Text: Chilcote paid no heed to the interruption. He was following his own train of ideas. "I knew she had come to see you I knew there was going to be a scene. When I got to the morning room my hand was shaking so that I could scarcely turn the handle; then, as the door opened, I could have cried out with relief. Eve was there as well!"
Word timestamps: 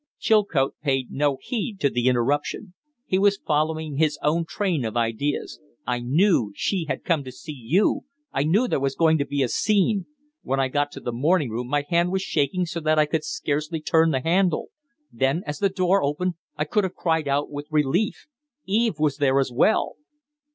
Chilcote 0.17 0.73
paid 0.81 1.11
no 1.11 1.37
heed 1.39 1.79
to 1.81 1.87
the 1.87 2.07
interruption. 2.07 2.73
He 3.05 3.19
was 3.19 3.37
following 3.37 3.97
his 3.97 4.17
own 4.23 4.45
train 4.45 4.83
of 4.83 4.97
ideas. 4.97 5.59
"I 5.85 5.99
knew 5.99 6.51
she 6.55 6.85
had 6.85 7.03
come 7.03 7.23
to 7.23 7.31
see 7.31 7.53
you 7.53 8.05
I 8.33 8.41
knew 8.43 8.67
there 8.67 8.79
was 8.79 8.95
going 8.95 9.19
to 9.19 9.27
be 9.27 9.43
a 9.43 9.47
scene. 9.47 10.07
When 10.41 10.59
I 10.59 10.69
got 10.69 10.91
to 10.93 10.99
the 10.99 11.11
morning 11.11 11.51
room 11.51 11.67
my 11.67 11.83
hand 11.87 12.11
was 12.11 12.23
shaking 12.23 12.65
so 12.65 12.79
that 12.79 12.97
I 12.97 13.05
could 13.05 13.23
scarcely 13.23 13.79
turn 13.79 14.09
the 14.09 14.21
handle; 14.21 14.69
then, 15.11 15.43
as 15.45 15.59
the 15.59 15.69
door 15.69 16.03
opened, 16.03 16.33
I 16.57 16.65
could 16.65 16.83
have 16.83 16.95
cried 16.95 17.27
out 17.27 17.51
with 17.51 17.67
relief. 17.69 18.25
Eve 18.65 18.97
was 18.97 19.17
there 19.17 19.37
as 19.39 19.51
well!" 19.51 19.97